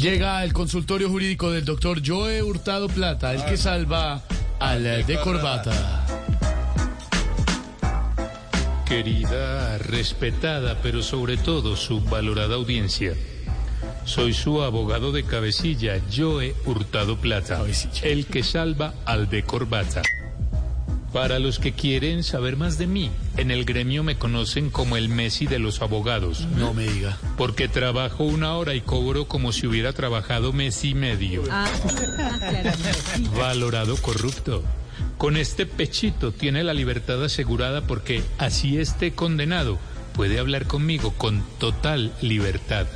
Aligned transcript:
Llega 0.00 0.42
el 0.44 0.54
consultorio 0.54 1.10
jurídico 1.10 1.50
del 1.50 1.66
doctor 1.66 2.00
Joe 2.02 2.42
Hurtado 2.42 2.88
Plata, 2.88 3.34
el 3.34 3.44
que 3.44 3.58
salva 3.58 4.22
al 4.58 4.82
de 4.82 5.20
corbata. 5.22 6.06
Querida, 8.86 9.76
respetada, 9.76 10.78
pero 10.82 11.02
sobre 11.02 11.36
todo 11.36 11.76
subvalorada 11.76 12.54
audiencia. 12.54 13.14
Soy 14.06 14.32
su 14.32 14.62
abogado 14.62 15.12
de 15.12 15.24
cabecilla, 15.24 16.00
Joe 16.10 16.54
Hurtado 16.64 17.18
Plata, 17.18 17.62
el 18.02 18.24
que 18.24 18.42
salva 18.42 18.94
al 19.04 19.28
de 19.28 19.42
corbata. 19.42 20.00
Para 21.12 21.40
los 21.40 21.58
que 21.58 21.72
quieren 21.72 22.22
saber 22.22 22.56
más 22.56 22.78
de 22.78 22.86
mí, 22.86 23.10
en 23.36 23.50
el 23.50 23.64
gremio 23.64 24.04
me 24.04 24.16
conocen 24.16 24.70
como 24.70 24.96
el 24.96 25.08
Messi 25.08 25.46
de 25.46 25.58
los 25.58 25.82
abogados. 25.82 26.46
No 26.56 26.72
me 26.72 26.86
diga. 26.86 27.18
Porque 27.36 27.66
trabajo 27.66 28.22
una 28.22 28.54
hora 28.54 28.74
y 28.74 28.80
cobro 28.80 29.26
como 29.26 29.52
si 29.52 29.66
hubiera 29.66 29.92
trabajado 29.92 30.52
mes 30.52 30.84
y 30.84 30.94
medio. 30.94 31.42
Valorado 33.36 33.96
corrupto. 33.96 34.62
Con 35.18 35.36
este 35.36 35.66
pechito 35.66 36.30
tiene 36.32 36.62
la 36.62 36.74
libertad 36.74 37.22
asegurada 37.24 37.82
porque 37.82 38.22
así 38.38 38.78
esté 38.78 39.12
condenado, 39.12 39.78
puede 40.14 40.38
hablar 40.38 40.66
conmigo 40.66 41.12
con 41.12 41.42
total 41.58 42.12
libertad. 42.22 42.86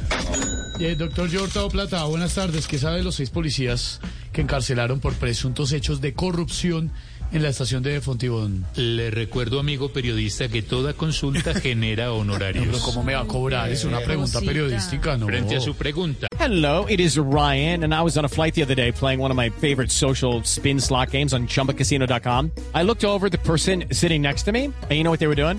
Eh, 0.78 0.94
doctor 0.96 1.30
Joe 1.30 1.42
Hurtado 1.42 1.68
Plata, 1.68 2.04
buenas 2.04 2.34
tardes. 2.34 2.66
¿Qué 2.66 2.78
sabe 2.78 2.98
de 2.98 3.04
los 3.04 3.16
seis 3.16 3.30
policías 3.30 4.00
que 4.32 4.40
encarcelaron 4.40 5.00
por 5.00 5.14
presuntos 5.14 5.72
hechos 5.72 6.00
de 6.00 6.14
corrupción 6.14 6.90
en 7.32 7.42
la 7.42 7.48
estación 7.48 7.82
de 7.82 8.00
Fontibón? 8.00 8.64
Le 8.76 9.10
recuerdo, 9.10 9.60
amigo 9.60 9.92
periodista, 9.92 10.48
que 10.48 10.62
toda 10.62 10.92
consulta 10.94 11.54
genera 11.60 12.06
No, 12.06 12.10
pero 12.12 12.20
honorarios. 12.20 12.80
¿cómo 12.82 13.02
me 13.02 13.14
va 13.14 13.20
a 13.22 13.26
cobrar? 13.26 13.70
Es 13.70 13.84
una 13.84 14.00
pregunta 14.00 14.40
periodística, 14.40 15.16
¿no? 15.16 15.26
Frente 15.26 15.56
a 15.56 15.60
su 15.60 15.74
pregunta, 15.74 16.26
Hello, 16.38 16.86
it 16.88 17.00
is 17.00 17.16
Ryan, 17.16 17.84
and 17.84 17.94
I 17.94 18.02
was 18.02 18.18
on 18.18 18.24
a 18.24 18.28
flight 18.28 18.54
the 18.54 18.62
other 18.62 18.74
day 18.74 18.92
playing 18.92 19.18
one 19.18 19.30
of 19.30 19.36
my 19.36 19.48
favorite 19.50 19.90
social 19.90 20.42
spin 20.44 20.78
slot 20.78 21.10
games 21.10 21.32
on 21.32 21.46
chumbacasino.com. 21.46 22.50
I 22.74 22.82
looked 22.82 23.04
over 23.04 23.26
at 23.26 23.32
the 23.32 23.38
person 23.38 23.84
sitting 23.92 24.20
next 24.20 24.42
to 24.44 24.52
me, 24.52 24.64
and 24.66 24.90
you 24.92 25.02
know 25.04 25.10
what 25.10 25.20
they 25.20 25.26
were 25.28 25.34
doing? 25.34 25.58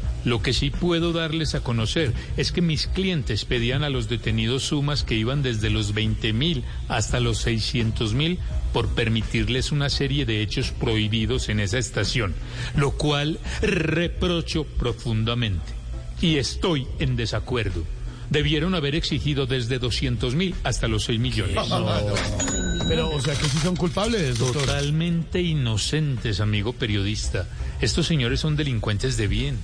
Lo 0.23 0.41
que 0.41 0.53
sí 0.53 0.69
puedo 0.69 1.13
darles 1.13 1.55
a 1.55 1.61
conocer 1.61 2.13
es 2.37 2.51
que 2.51 2.61
mis 2.61 2.87
clientes 2.87 3.45
pedían 3.45 3.83
a 3.83 3.89
los 3.89 4.07
detenidos 4.07 4.63
sumas 4.63 5.03
que 5.03 5.15
iban 5.15 5.41
desde 5.41 5.69
los 5.69 5.93
20 5.93 6.33
mil 6.33 6.63
hasta 6.87 7.19
los 7.19 7.39
600 7.39 8.13
mil 8.13 8.39
por 8.73 8.89
permitirles 8.89 9.71
una 9.71 9.89
serie 9.89 10.25
de 10.25 10.41
hechos 10.41 10.71
prohibidos 10.71 11.49
en 11.49 11.59
esa 11.59 11.77
estación, 11.77 12.35
lo 12.75 12.91
cual 12.91 13.39
reprocho 13.61 14.63
profundamente. 14.63 15.73
Y 16.21 16.37
estoy 16.37 16.87
en 16.99 17.15
desacuerdo. 17.15 17.83
Debieron 18.29 18.75
haber 18.75 18.95
exigido 18.95 19.45
desde 19.45 19.77
200 19.79 20.35
mil 20.35 20.55
hasta 20.63 20.87
los 20.87 21.03
6 21.03 21.19
millones. 21.19 21.57
Pero, 22.87 23.09
o 23.09 23.21
sea, 23.21 23.35
que 23.35 23.45
sí 23.45 23.57
son 23.57 23.75
culpables, 23.75 24.37
doctor. 24.37 24.61
Totalmente 24.61 25.41
inocentes, 25.41 26.39
amigo 26.39 26.73
periodista. 26.73 27.47
Estos 27.81 28.07
señores 28.07 28.39
son 28.39 28.55
delincuentes 28.55 29.17
de 29.17 29.27
bien. 29.27 29.57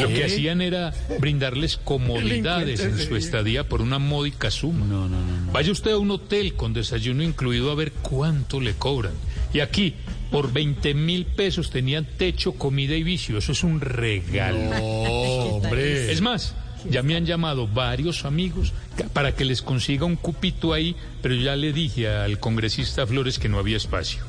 Lo 0.00 0.08
que 0.08 0.24
hacían 0.24 0.60
era 0.60 0.92
brindarles 1.18 1.76
comodidades 1.76 2.80
en 2.80 2.98
su 2.98 3.16
estadía 3.16 3.68
por 3.68 3.82
una 3.82 3.98
módica 3.98 4.50
suma. 4.50 4.86
No, 4.86 5.08
no, 5.08 5.20
no. 5.20 5.52
Vaya 5.52 5.72
usted 5.72 5.92
a 5.92 5.98
un 5.98 6.10
hotel 6.10 6.54
con 6.54 6.72
desayuno 6.72 7.22
incluido 7.22 7.70
a 7.70 7.74
ver 7.74 7.92
cuánto 7.92 8.60
le 8.60 8.74
cobran. 8.74 9.14
Y 9.52 9.60
aquí, 9.60 9.94
por 10.30 10.52
20 10.52 10.94
mil 10.94 11.26
pesos 11.26 11.70
tenían 11.70 12.06
techo, 12.16 12.52
comida 12.52 12.94
y 12.94 13.02
vicio. 13.02 13.38
Eso 13.38 13.52
es 13.52 13.62
un 13.64 13.80
regalo. 13.80 14.58
Hombre. 14.82 16.12
Es 16.12 16.20
más, 16.20 16.54
ya 16.88 17.02
me 17.02 17.16
han 17.16 17.26
llamado 17.26 17.66
varios 17.66 18.24
amigos 18.24 18.72
para 19.12 19.34
que 19.34 19.44
les 19.44 19.62
consiga 19.62 20.04
un 20.04 20.16
cupito 20.16 20.72
ahí, 20.72 20.96
pero 21.22 21.34
ya 21.34 21.56
le 21.56 21.72
dije 21.72 22.08
al 22.08 22.38
congresista 22.38 23.06
Flores 23.06 23.38
que 23.38 23.48
no 23.48 23.58
había 23.58 23.76
espacio. 23.76 24.22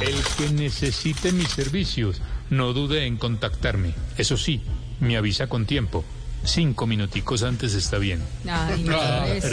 El 0.00 0.14
que 0.36 0.52
necesite 0.52 1.32
mis 1.32 1.48
servicios, 1.48 2.20
no 2.56 2.72
dude 2.72 3.06
en 3.06 3.16
contactarme. 3.16 3.94
Eso 4.16 4.36
sí, 4.36 4.62
me 5.00 5.16
avisa 5.16 5.48
con 5.48 5.66
tiempo. 5.66 6.04
Cinco 6.44 6.86
minuticos 6.86 7.42
antes 7.42 7.74
está 7.74 7.98
bien. 7.98 8.20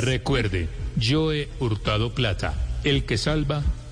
Recuerde, 0.01 0.69
yo 0.97 1.31
he 1.31 1.49
hurtado 1.59 2.13
plata. 2.13 2.53
El 2.83 3.05
que 3.05 3.17
salva, 3.17 3.63